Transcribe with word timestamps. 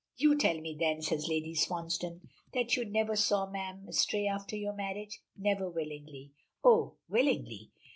"You 0.17 0.35
tell 0.35 0.59
me, 0.59 0.75
then," 0.79 1.03
says 1.03 1.27
Lady 1.27 1.53
Swansdown, 1.53 2.21
"that 2.55 2.75
you 2.75 2.85
never 2.85 3.15
saw 3.15 3.45
Mme. 3.47 3.85
Istray 3.87 4.27
after 4.27 4.55
your 4.57 4.73
marriage?" 4.73 5.21
"Never, 5.37 5.69
willingly." 5.69 6.31
"Oh, 6.63 6.95
willingly!" 7.07 7.69